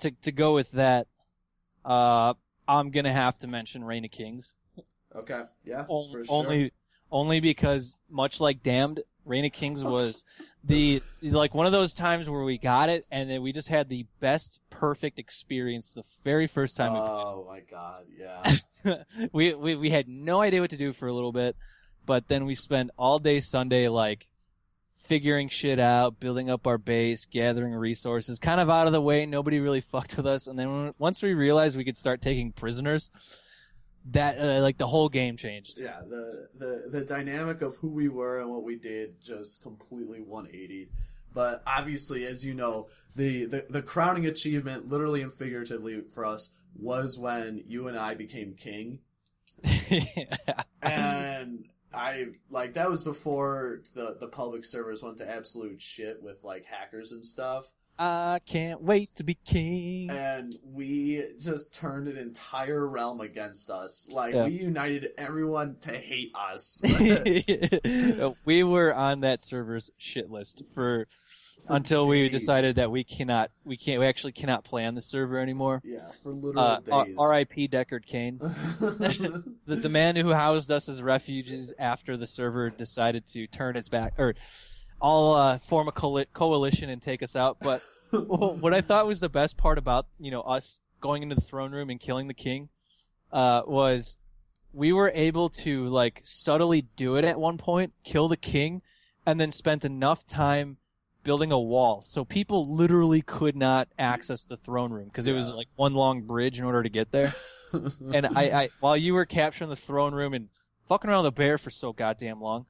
[0.00, 1.08] to to go with that,
[1.84, 2.34] uh,
[2.68, 4.54] I'm gonna have to mention Reign of Kings.
[5.14, 5.42] okay.
[5.64, 6.24] Yeah for sure.
[6.28, 6.72] only
[7.10, 10.24] only because much like Damned, Reign of Kings was
[10.66, 13.88] the like one of those times where we got it and then we just had
[13.88, 18.42] the best perfect experience the very first time oh my god yeah.
[19.32, 21.56] We, we we had no idea what to do for a little bit,
[22.04, 24.28] but then we spent all day Sunday like
[24.96, 29.26] figuring shit out, building up our base, gathering resources, kind of out of the way.
[29.26, 33.10] Nobody really fucked with us, and then once we realized we could start taking prisoners,
[34.12, 35.80] that uh, like the whole game changed.
[35.80, 40.20] yeah the, the the dynamic of who we were and what we did just completely
[40.20, 40.88] 180
[41.34, 46.50] but obviously as you know the, the the crowning achievement literally and figuratively for us
[46.78, 49.00] was when you and i became king.
[50.82, 51.64] And
[51.94, 56.64] i like that was before the the public servers went to absolute shit with like
[56.66, 60.10] hackers and stuff I can't wait to be king.
[60.10, 64.44] and we just turned an entire realm against us like Yeah.
[64.46, 66.82] we united everyone to hate us
[68.44, 71.06] we were on that server's shit list for
[71.68, 75.40] until we decided that we cannot, we can't, we actually cannot play on the server
[75.40, 75.80] anymore.
[75.82, 77.16] Yeah, for literal Uh, R- days.
[77.18, 77.68] R.I.P.
[77.68, 83.48] Deckard Kane, the, the man who housed us as refugees after the server decided to
[83.48, 84.34] turn its back, or
[85.00, 87.58] all uh, form a coali- coalition and take us out.
[87.60, 87.82] But
[88.12, 91.72] what I thought was the best part about you know us going into the throne
[91.72, 92.68] room and killing the king
[93.32, 94.16] uh, was
[94.72, 98.82] we were able to like subtly do it at one point, kill the king,
[99.24, 100.76] and then spent enough time
[101.24, 105.50] building a wall so people literally could not access the throne room because it was
[105.50, 107.34] like one long bridge in order to get there.
[108.14, 110.48] and I, I, while you were capturing the throne room and
[110.86, 112.66] fucking around with the bear for so goddamn long,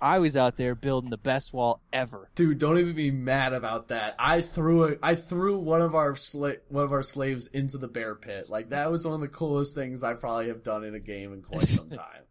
[0.00, 2.30] I was out there building the best wall ever.
[2.34, 4.14] Dude, don't even be mad about that.
[4.18, 7.88] I threw a, I threw one of our sla- one of our slaves into the
[7.88, 8.48] bear pit.
[8.48, 11.32] Like that was one of the coolest things I probably have done in a game
[11.32, 12.22] in quite some time.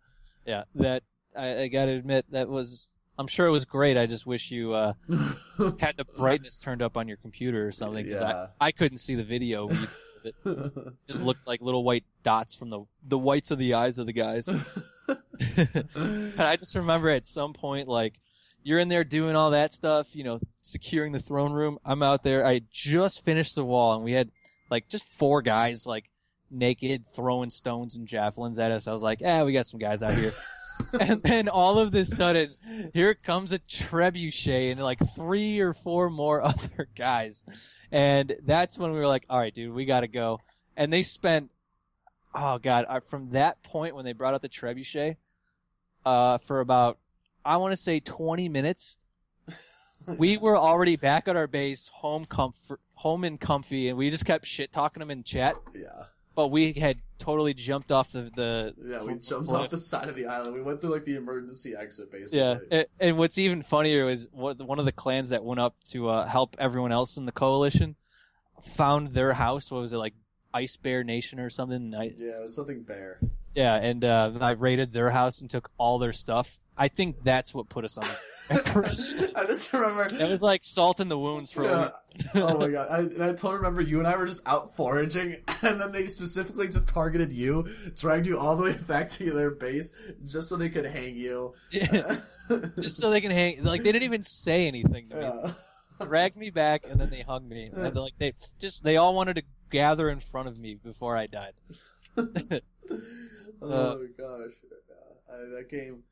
[0.45, 1.03] Yeah, that
[1.38, 2.88] I, I gotta admit that was
[3.19, 3.97] I'm sure it was great.
[3.97, 4.93] I just wish you uh,
[5.80, 8.47] had the brightness turned up on your computer or something because Yeah.
[8.62, 9.69] I, I couldn't see the video.
[9.69, 10.34] it.
[11.08, 14.13] just looked like little white dots from the the whites of the eyes of the
[14.13, 14.47] guys.
[15.07, 18.19] And I just remember at some point, like,
[18.63, 21.79] you're in there doing all that stuff, you know, securing the throne room.
[21.85, 22.45] I'm out there.
[22.45, 24.29] I just finished the wall, and we had
[24.69, 26.09] like just four guys, like
[26.51, 28.87] naked, throwing stones and javelins at us.
[28.87, 30.33] I was like, "Yeah, we got some guys out here."
[30.99, 32.53] and then all of a sudden,
[32.93, 37.45] here comes a trebuchet and like three or four more other guys,
[37.91, 40.39] and that's when we were like, "All right, dude, we got to go."
[40.75, 41.49] And they spent,
[42.38, 45.17] oh god, I- from that point when they brought out the trebuchet,
[46.06, 46.97] uh, for about
[47.43, 48.97] I want to say 20 minutes.
[50.17, 54.26] We were already back at our base, home comfort, home and comfy, and we just
[54.26, 55.56] kept shit talking them in chat.
[55.73, 56.06] yeah.
[56.34, 60.15] But we had totally jumped off the the Yeah, we jumped off the side of
[60.15, 60.56] the island.
[60.56, 62.39] We went through like the emergency exit, basically.
[62.39, 66.08] Yeah, and, and what's even funnier is one of the clans that went up to
[66.10, 67.95] uh, help everyone else in the coalition
[68.62, 69.71] found their house.
[69.71, 70.13] What was it like,
[70.53, 71.93] Ice Bear Nation or something?
[71.95, 73.19] I, Yeah, it was something bear.
[73.55, 76.60] yeah, and uh, I raided their house and took all their stuff.
[76.79, 78.05] I think that's what put us on.
[78.49, 80.03] it I just remember.
[80.05, 81.91] It was like salt in the wounds for a
[82.33, 82.41] Yeah.
[82.43, 82.88] oh my god!
[82.89, 86.05] I, and I totally remember you and I were just out foraging, and then they
[86.05, 90.55] specifically just targeted you, dragged you all the way back to their base just so
[90.55, 91.55] they could hang you.
[91.71, 93.63] just so they can hang.
[93.63, 95.21] Like they didn't even say anything to me.
[95.23, 95.51] yeah.
[96.05, 97.71] Dragged me back and then they hung me.
[97.73, 101.27] And like they just they all wanted to gather in front of me before I
[101.27, 101.53] died.
[102.17, 104.51] oh gosh,
[105.32, 106.03] I, that game,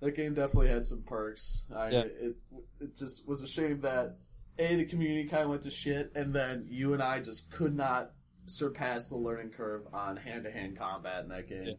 [0.00, 1.66] that game definitely had some perks.
[1.74, 2.00] I, Yeah.
[2.00, 2.36] it,
[2.80, 4.16] it just was a shame that
[4.58, 7.74] a the community kind of went to shit, and then you and I just could
[7.74, 8.10] not
[8.46, 11.66] surpass the learning curve on hand to hand combat in that game.
[11.66, 11.74] Yeah.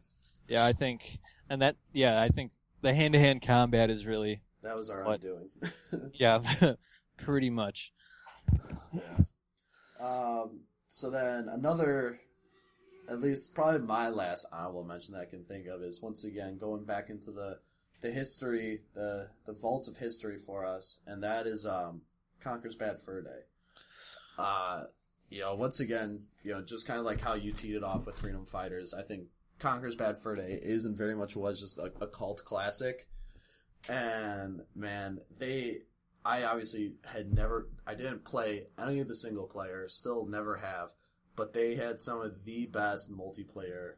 [0.47, 1.19] Yeah, I think,
[1.49, 5.03] and that yeah, I think the hand to hand combat is really That was our
[5.05, 5.21] What?
[5.23, 5.49] undoing.
[6.13, 6.41] yeah,
[7.17, 7.93] pretty much.
[8.93, 9.17] yeah.
[10.01, 10.61] Um.
[10.93, 12.19] So then another,
[13.09, 16.57] at least probably my last honorable mention that I can think of is once again
[16.59, 17.59] going back into the
[18.01, 22.01] the history, the the vaults of history for us, and that is um
[22.41, 23.41] Conker's Bad Fur Day.
[24.37, 24.83] Uh,
[25.29, 28.05] you know, once again, you know, just kind of like how you teed it off
[28.05, 29.27] with Freedom Fighters, I think
[29.57, 33.07] Conker's Bad Fur Day is and very much was just a, a cult classic.
[33.89, 35.79] And man, they
[36.25, 40.91] I obviously had never, I didn't play any of the single player, still never have,
[41.35, 43.95] but they had some of the best multiplayer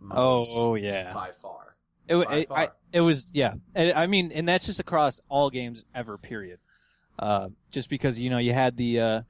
[0.00, 1.76] modes Oh, yeah, by far.
[2.08, 3.54] it, by it, I, it was yeah.
[3.74, 6.16] And, I mean, and that's just across all games ever.
[6.16, 6.58] Period.
[7.18, 9.22] Uh, just because you know you had the uh,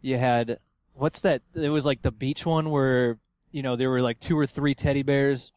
[0.00, 0.58] you had
[0.94, 1.42] what's that?
[1.54, 3.18] It was like the beach one where
[3.52, 5.52] you know there were like two or three teddy bears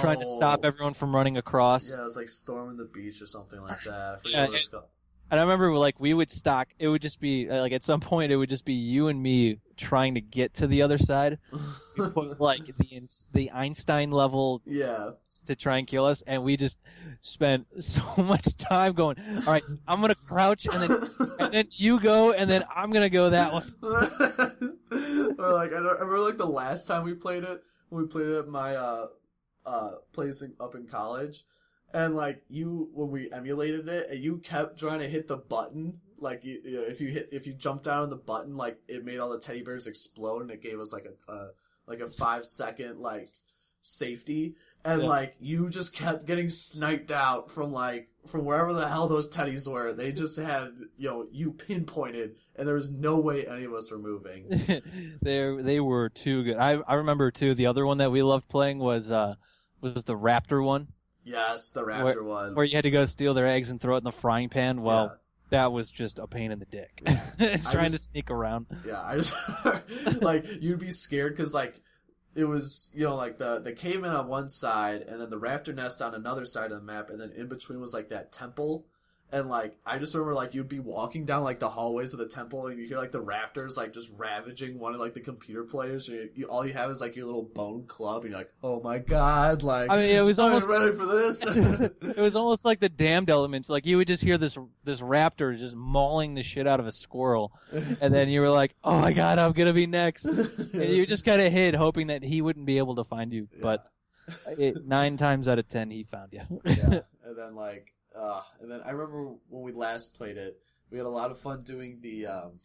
[0.00, 1.88] trying to stop Oh, everyone from running across.
[1.90, 4.20] Yeah, it was like storming the beach or something like that.
[4.24, 4.80] I Yeah, what it's it-
[5.30, 6.68] And I remember like we would stock.
[6.78, 9.22] It would just be uh, like at some point it would just be you and
[9.22, 11.38] me trying to get to the other side.
[11.96, 15.10] We put like the the Einstein level yeah,
[15.46, 16.80] to try and kill us, and we just
[17.20, 19.16] spent so much time going.
[19.46, 20.90] All right, I'm gonna crouch, and then
[21.38, 23.62] and then you go, and then I'm gonna go that way.
[25.38, 28.26] or like I, I remember like the last time we played it when we played
[28.26, 29.06] it at my uh
[29.66, 31.44] uh placing up in college
[31.92, 36.00] and like you when we emulated it and you kept trying to hit the button
[36.18, 38.78] like you, you know, if you hit if you jumped down on the button like
[38.88, 41.50] it made all the teddy bears explode and it gave us like a, a
[41.86, 43.28] like a five second like
[43.82, 45.08] safety and Yeah.
[45.08, 49.70] like you just kept getting sniped out from like from wherever the hell those teddies
[49.70, 53.72] were they just had you know you pinpointed and there was no way any of
[53.74, 54.46] us were moving
[55.22, 56.56] they they were too good.
[56.56, 57.54] I I remember too.
[57.54, 59.34] The other one that we loved playing was uh
[59.84, 60.88] was the Raptor one,
[61.24, 63.98] yes the raptor one where you had to go steal their eggs and throw it
[63.98, 64.82] in the frying pan.
[64.82, 65.04] Well.
[65.04, 65.18] Yeah.
[65.50, 67.02] That was just a pain in the dick.
[67.06, 68.66] I trying to sneak around.
[68.84, 69.36] Yeah, I just
[70.22, 71.80] like you'd be scared because like
[72.34, 75.72] it was you know like the the caveman on one side and then the raptor
[75.72, 78.86] nest on another side of the map and then in between was like that temple
[79.34, 82.28] and like I just remember like you'd be walking down like the hallways of the
[82.28, 85.64] temple and you hear like the raptors like just ravaging one of like the computer
[85.64, 86.08] players.
[86.08, 88.52] And you, you, all you have is like your little bone club and you're like,
[88.62, 91.44] oh my god, like I mean, it was almost ready for this.
[91.56, 93.68] it was almost like the damned elements.
[93.68, 96.92] Like you would just hear this this raptor just mauling the shit out of a
[96.92, 97.52] squirrel,
[98.00, 101.24] and then you were like, "Oh my god, I'm gonna be next." And you just
[101.24, 103.48] kind of hid, hoping that he wouldn't be able to find you.
[103.60, 103.86] But
[104.58, 106.42] it, nine times out of ten, he found you.
[106.64, 107.00] yeah.
[107.26, 111.06] And then like, uh, and then I remember when we last played it, we had
[111.06, 112.60] a lot of fun doing the um,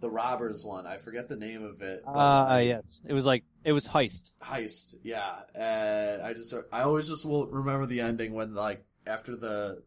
[0.00, 0.86] the robbers one.
[0.86, 2.02] I forget the name of it.
[2.06, 4.30] Ah, like, yes, it was like it was heist.
[4.42, 4.96] heist.
[5.02, 9.82] Yeah, and I just I always just will remember the ending when like after the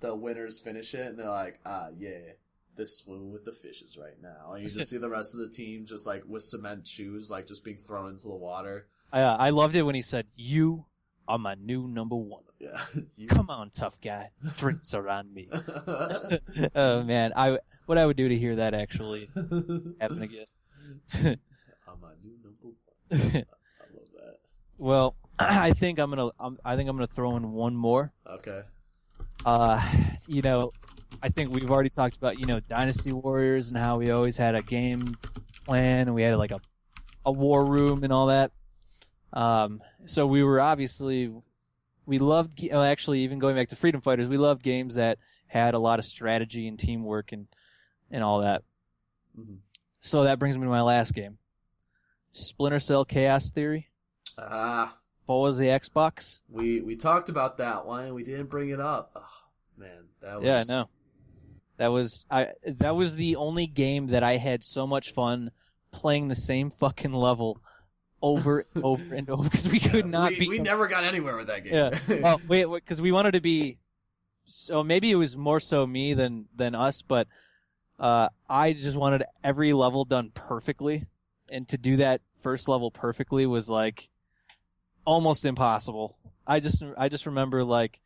[0.00, 2.32] the winners finish it, and they're like, ah, yeah,
[2.76, 5.48] this swimming with the fishes right now, and you just see the rest of the
[5.48, 8.86] team just like with cement shoes, like just being thrown into the water.
[9.12, 10.86] I, uh, I loved it when he said, "You
[11.28, 12.42] are my new number one.
[12.64, 14.30] Yeah, you, Come on, tough guy.
[14.56, 15.48] Drinks are on me."
[16.74, 19.28] oh man, I what I would do to hear that actually
[20.00, 20.46] happen again.
[21.86, 22.74] I'm my new number one.
[23.12, 23.44] I
[23.92, 24.36] love that.
[24.78, 28.12] well, I think I'm gonna I'm, I think I'm gonna throw in one more.
[28.26, 28.62] Okay.
[29.44, 29.80] Uh,
[30.26, 30.70] you know,
[31.22, 34.54] I think we've already talked about you know Dynasty Warriors and how we always had
[34.54, 35.14] a game
[35.66, 36.60] plan and we had like a
[37.26, 38.52] a war room and all that.
[39.32, 41.32] Um, so we were obviously
[42.06, 45.74] we loved well, actually even going back to Freedom Fighters, we loved games that had
[45.74, 47.46] a lot of strategy and teamwork and
[48.10, 48.62] and all that.
[49.38, 49.58] Mhm.
[50.00, 51.38] So that brings me to my last game,
[52.32, 53.88] Splinter Cell Chaos Theory.
[54.38, 56.42] Ah, What was the Xbox?
[56.50, 59.12] we we talked about that one, and we didn't bring it up.
[59.16, 59.46] Oh,
[59.78, 60.88] man, that was Yeah, I know.
[61.78, 62.48] That was I.
[62.66, 65.50] That was the only game that I had so much fun
[65.90, 67.58] playing the same fucking level
[68.24, 70.48] over and over and over because we could not we, beat.
[70.48, 71.74] we never got anywhere with that game.
[71.74, 72.20] Yeah.
[72.22, 73.78] Well, wait, because we wanted to be.
[74.46, 77.28] So maybe it was more so me than than us, but
[77.98, 81.04] uh, I just wanted every level done perfectly,
[81.50, 84.08] and to do that first level perfectly was like
[85.04, 86.16] almost impossible.
[86.46, 88.00] I just I just remember like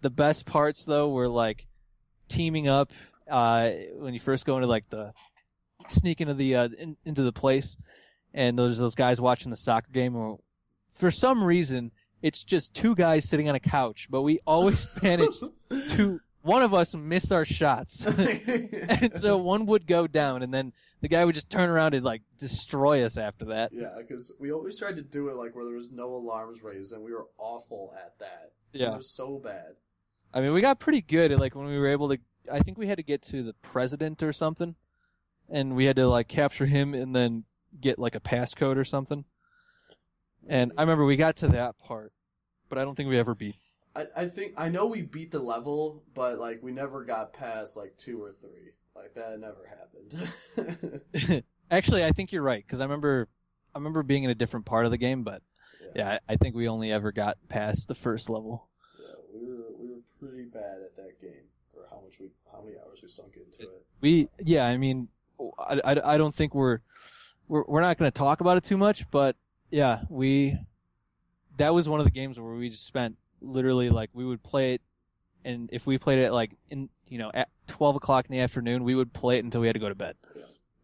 [0.00, 1.66] the best parts though were like
[2.28, 2.92] teaming up
[3.30, 5.12] uh, when you first go into like the
[5.88, 7.76] sneak into the uh, in, into the place,
[8.34, 10.16] and there's those guys watching the soccer game.
[10.16, 10.40] Or
[10.90, 15.38] for some reason, it's just two guys sitting on a couch, but we always manage
[15.90, 20.74] to one of us miss our shots, and so one would go down, and then
[21.00, 23.72] the guy would just turn around and like destroy us after that.
[23.72, 26.92] yeah, because we always tried to do it like where there was no alarms raised,
[26.92, 28.52] and we were awful at that.
[28.74, 29.76] Yeah, were so bad.
[30.34, 32.18] I mean, we got pretty good at like when we were able to.
[32.52, 34.74] I think we had to get to the president or something,
[35.48, 37.44] and we had to like capture him and then
[37.80, 39.24] get like a passcode or something.
[40.46, 42.12] And I remember we got to that part,
[42.68, 43.56] but I don't think we ever beat.
[43.96, 47.76] I, I think I know we beat the level, but like we never got past
[47.76, 48.72] like two or three.
[48.94, 51.44] Like that never happened.
[51.70, 53.28] Actually, I think you're right because I remember,
[53.74, 55.42] I remember being in a different part of the game, but
[55.94, 58.68] yeah, I, I think we only ever got past the first level.
[58.98, 62.62] Yeah, we were we were pretty bad at that game for how much we how
[62.62, 63.86] many hours we sunk into it.
[64.00, 65.08] We, yeah, I mean,
[65.58, 66.80] I, I, I don't think we're,
[67.48, 69.36] we're, we're not going to talk about it too much, but
[69.70, 70.56] yeah, we,
[71.56, 74.74] that was one of the games where we just spent literally like, we would play
[74.74, 74.82] it,
[75.44, 78.84] and if we played it like in, you know, at 12 o'clock in the afternoon,
[78.84, 80.16] we would play it until we had to go to bed.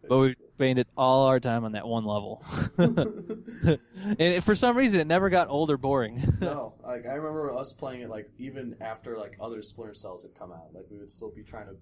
[0.09, 2.45] But we spent it all our time on that one level.
[4.19, 6.37] and for some reason, it never got old or boring.
[6.41, 10.35] no, like I remember us playing it like even after like other Splinter Cells had
[10.35, 11.77] come out, like we would still be trying to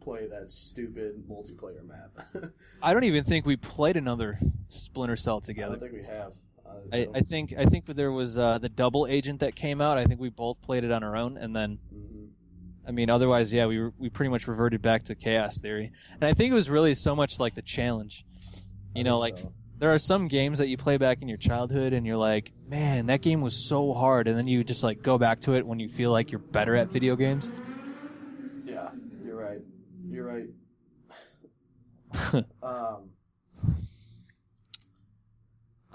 [0.00, 2.50] play that stupid multiplayer map.
[2.82, 4.38] I don't even think we played another
[4.68, 5.76] Splinter Cell together.
[5.76, 6.32] I don't think we have.
[6.66, 9.98] Uh, I, I think I think there was uh, the double agent that came out.
[9.98, 12.28] I think we both played it on our own, and then Mhm.
[12.86, 15.92] I mean, otherwise, yeah, we we pretty much reverted back to chaos theory.
[16.14, 18.24] And I think it was really so much like the challenge.
[18.94, 19.52] You I know, like so.
[19.78, 23.06] there are some games that you play back in your childhood, and you're like, man,
[23.06, 25.78] that game was so hard, and then you just like go back to it when
[25.78, 27.52] you feel like you're better at video games.
[28.64, 28.90] Yeah.
[30.20, 30.48] You're right.
[32.62, 33.10] um,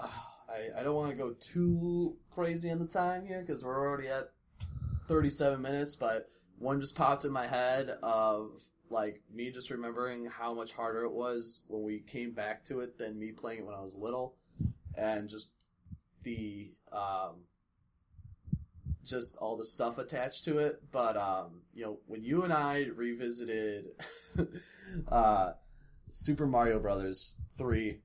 [0.00, 4.08] I I don't want to go too crazy on the time here because we're already
[4.08, 4.32] at
[5.06, 6.26] 37 minutes, but
[6.58, 11.12] one just popped in my head of like me just remembering how much harder it
[11.12, 14.34] was when we came back to it than me playing it when I was little,
[14.96, 15.52] and just
[16.24, 17.44] the um
[19.06, 20.82] just all the stuff attached to it.
[20.92, 23.86] But um, you know, when you and I revisited
[25.08, 25.52] uh,
[26.10, 28.00] Super Mario Brothers three,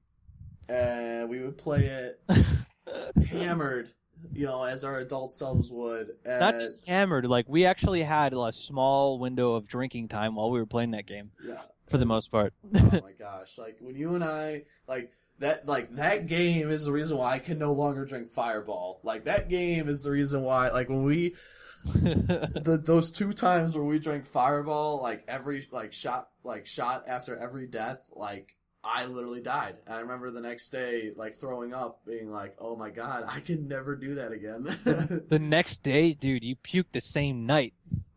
[0.70, 2.22] and we would play it
[3.30, 3.92] hammered,
[4.34, 6.12] you know, as our adult selves would.
[6.26, 10.52] And Not just hammered, like we actually had a small window of drinking time while
[10.52, 12.54] we were playing that game, yeah, for the most part.
[12.76, 13.58] oh my gosh!
[13.58, 15.12] Like when you and I like.
[15.42, 19.00] That like that game is the reason why I can no longer drink Fireball.
[19.04, 21.36] Like that game is the reason why like when we
[21.86, 27.36] the, those two times where we drank Fireball, like every like shot, like shot after
[27.36, 29.78] every death, like I literally died.
[29.86, 33.40] And I remember the next day, like throwing up, being like, "Oh my god, I
[33.40, 37.74] can never do that again." the next day, dude, you puked the same night.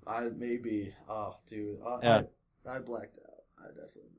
[0.06, 2.22] I maybe, oh dude, uh, Yeah.
[2.66, 3.64] I, I blacked out.
[3.64, 4.13] I definitely.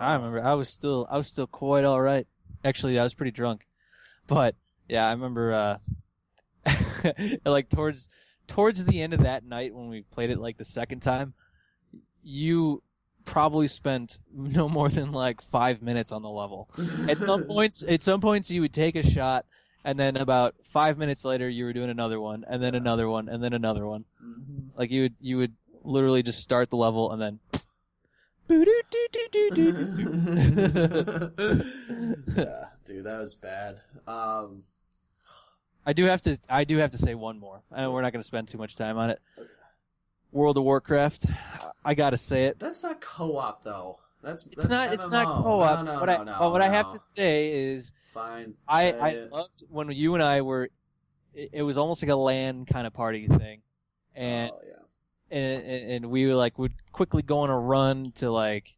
[0.00, 2.26] I remember I was still I was still quite all right.
[2.64, 3.66] Actually, I was pretty drunk,
[4.26, 4.54] but
[4.88, 5.76] yeah, I remember uh,
[7.44, 8.08] like towards
[8.46, 11.34] towards the end of that night when we played it like the second time,
[12.22, 12.82] you
[13.24, 16.68] probably spent no more than like five minutes on the level.
[17.08, 19.44] At some points, at some points you would take a shot,
[19.84, 23.28] and then about five minutes later you were doing another one, and then another one,
[23.28, 24.04] and then another one.
[24.22, 24.70] Mhm.
[24.76, 27.38] Like you would you would literally just start the level and then.
[32.36, 33.80] Yeah, dude, that was bad.
[34.06, 34.64] Um,
[35.86, 36.38] I do have to.
[36.48, 37.62] I do have to say one more.
[37.70, 39.20] and we're not going to spend too much time on it.
[40.32, 41.26] World of Warcraft.
[41.84, 42.58] I gotta say it.
[42.58, 43.98] that's not co-op though.
[44.22, 44.92] That's It's that's not.
[44.92, 45.42] It's not MMO.
[45.42, 45.84] co-op.
[45.84, 48.54] No, no, what no, I, no, but what I have to say is, Fine.
[48.68, 49.32] I say I it.
[49.32, 50.68] loved when you and I were.
[51.34, 53.62] It, it was almost like a LAN kind of party thing,
[54.14, 54.74] and oh, yeah.
[55.30, 58.76] And, and and we like would quickly go on a run to like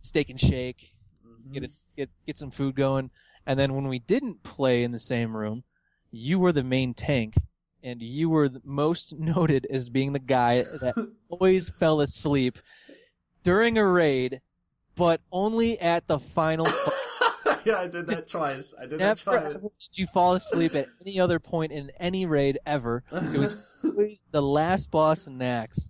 [0.00, 0.92] steak and shake,
[1.26, 1.52] Mhm.
[1.52, 3.10] get it, get get some food going,
[3.46, 5.64] and then when we didn't play in the same room,
[6.10, 7.34] you were the main tank,
[7.82, 10.94] and you were most noted as being the guy that
[11.28, 12.58] always fell asleep
[13.42, 14.40] during a raid,
[14.96, 16.66] but only at the final.
[17.66, 18.74] yeah, I did that twice.
[18.80, 19.52] I did that twice.
[19.54, 23.02] did you fall asleep at any other point in any raid ever.
[23.12, 25.88] It was always the last boss in Nax.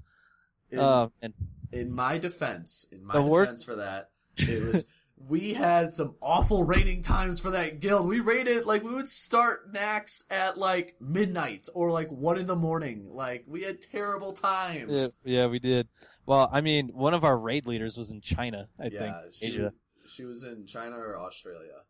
[0.70, 1.34] In, Uh, and
[1.72, 6.14] in my defense, in my The defense worst- for that, it was we had some
[6.20, 8.06] awful raiding times for that guild.
[8.06, 12.56] We raided like we would start Nax at like midnight or like one in the
[12.56, 13.08] morning.
[13.10, 14.90] Like we had terrible times.
[15.24, 15.88] yeah, yeah, we did.
[16.26, 19.32] Well, I mean, one of our raid leaders was in China, I Yeah, think.
[19.32, 19.72] she, Asia.
[20.06, 21.82] she was in China or Australia.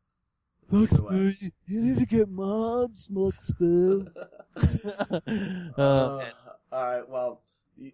[0.73, 0.97] Either.
[0.97, 1.33] Boo,
[1.67, 4.07] you need to get mods, Lux Boo.
[4.57, 5.21] uh,
[5.77, 6.25] Uh,
[6.73, 7.43] all right, well,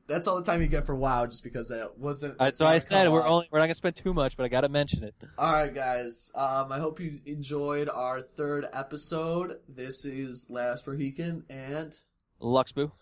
[0.06, 2.36] that's all the time you get for WoW, just because that wasn't.
[2.54, 5.04] so I said we're only we're not gonna spend too much, but I gotta mention
[5.04, 5.14] it.
[5.38, 6.32] All right, guys.
[6.34, 9.58] Um, I hope you enjoyed our third episode.
[9.68, 11.96] This is Last Mohican and
[12.38, 12.92] Lux Boo,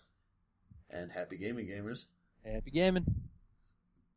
[0.89, 2.07] and happy gaming, gamers.
[2.45, 3.05] happy gaming.